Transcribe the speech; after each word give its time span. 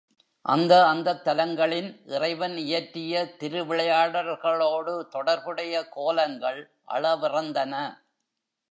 அந்த 0.45 0.87
அந்தத் 0.87 1.27
தலங்களின் 1.27 2.01
இறைவன் 2.05 2.57
இயற்றிய 2.57 3.35
திருவிளையாடல்களோடு 3.39 5.07
தொடர்புடைய 5.07 5.87
கோலங்கள் 5.89 6.61
அளவிறந்தன. 6.87 7.73